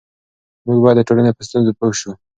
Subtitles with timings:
[0.65, 2.11] موږ باید د ټولنې په ستونزو پوه سو.